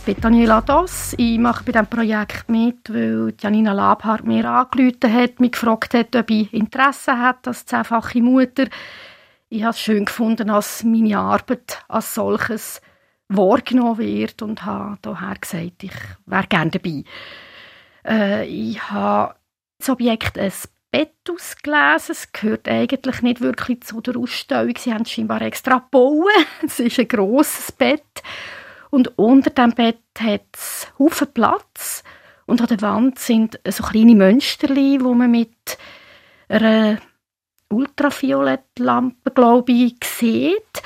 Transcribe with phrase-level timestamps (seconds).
[0.00, 1.14] Ich bin Daniela Doss.
[1.18, 6.16] Ich mache bei diesem Projekt mit, weil Janina Labhardt mir angerufen hat, mich gefragt hat,
[6.16, 8.64] ob ich Interesse hat als zehnfache Mutter.
[9.50, 12.80] Ich habe es schön gefunden, dass meine Arbeit als solches
[13.28, 15.92] wahrgenommen wird und habe daher gesagt, ich
[16.24, 17.04] wäre gerne dabei.
[18.06, 19.34] Äh, ich habe
[19.78, 20.52] das Objekt ein
[20.90, 22.12] Bett ausgelesen.
[22.12, 24.74] Es gehört eigentlich nicht wirklich zu der Ausstellung.
[24.78, 26.24] Sie haben es scheinbar extra gebaut.
[26.64, 28.22] Es ist ein grosses Bett.
[28.90, 32.02] Und unter dem Bett hat es Haufen Platz.
[32.46, 35.78] Und an der Wand sind so kleine Mönsterli, wo man mit
[36.48, 36.98] einer
[37.68, 40.82] Ultraviolettlampe, glaube ich, sieht.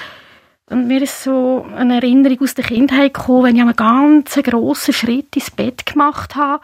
[0.68, 4.94] Und mir ist so eine Erinnerung aus der Kindheit gekommen, wenn ich einen ganz grossen
[4.94, 6.62] Schritt ins Bett gemacht habe,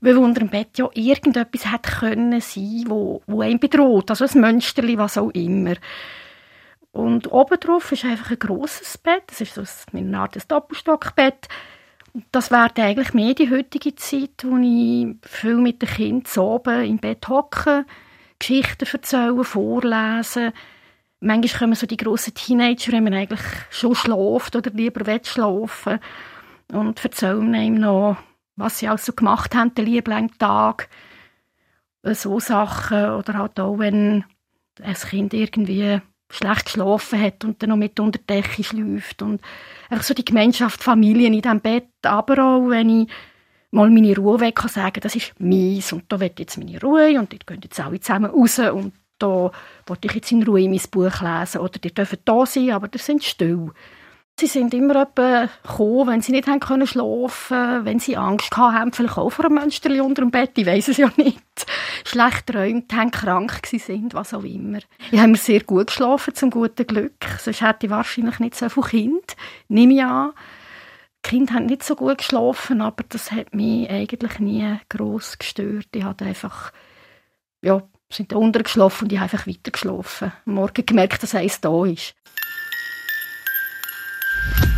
[0.00, 4.40] weil unter dem Bett ja irgendetwas hätte können sein, wo, wo einen bedroht, also ein
[4.40, 5.74] Mönsterli, was auch immer.
[6.92, 9.24] Und oben drauf ist einfach ein grosses Bett.
[9.26, 9.62] Das ist so
[9.92, 11.48] eine Art Doppelstockbett.
[12.30, 16.98] Das wäre eigentlich mehr die heutige Zeit, wo ich viel mit den Kindern oben im
[16.98, 17.86] Bett hocke,
[18.38, 20.52] Geschichten erzählen, vorlesen.
[21.20, 23.40] Manchmal kommen so die grossen Teenager, wenn man eigentlich
[23.70, 26.00] schon schläft oder lieber schlafen
[26.70, 28.18] und erzählen ihm noch,
[28.56, 30.90] was sie also gemacht haben, den lieben Tag.
[32.02, 33.10] So Sachen.
[33.12, 34.24] Oder halt auch, wenn
[34.82, 36.00] ein Kind irgendwie
[36.32, 39.40] schlecht geschlafen hat und dann noch mit unter der Decke schläft und
[39.90, 43.08] einfach so die Gemeinschaft, Familien in diesem Bett, aber auch, wenn ich
[43.70, 47.18] mal meine Ruhe weg kann sagen, das ist mies und da wird jetzt meine Ruhe
[47.18, 49.50] und dort gehen jetzt alle zusammen raus und da
[49.86, 52.98] wollte ich jetzt in Ruhe mein Buch lesen oder die dürfen da sein, aber die
[52.98, 53.70] sind still.
[54.40, 59.18] Sie sind immer gekommen, wenn sie nicht haben können schlafen, wenn sie Angst haben, vielleicht
[59.18, 61.38] auch vor einem Mönsterli unter dem Bett, ich weiß es ja nicht.
[62.04, 64.78] Schlecht träumt haben, krank sind, was auch immer.
[65.10, 67.24] Ich habe mir sehr gut geschlafen, zum guten Glück.
[67.38, 69.34] Sonst hätte ich wahrscheinlich nicht so viele Kinder,
[69.68, 70.32] nehme ich an.
[71.24, 75.88] Die Kinder haben nicht so gut geschlafen, aber das hat mich eigentlich nie gross gestört.
[75.94, 76.72] Ich hatte einfach,
[77.60, 80.32] ja, sind da untergeschlafen und ich habe einfach weiter geschlafen.
[80.46, 82.14] Morgen gemerkt, dass eins da ist.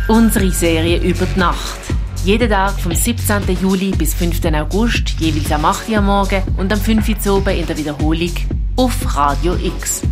[0.07, 1.79] Unsere Serie über die Nacht.
[2.23, 3.57] Jeden Tag vom 17.
[3.59, 4.39] Juli bis 5.
[4.53, 5.89] August, jeweils am 8.
[5.89, 7.25] Uhr morgen und am 5.
[7.25, 8.31] Uhr oben in der Wiederholung
[8.75, 10.03] auf Radio X.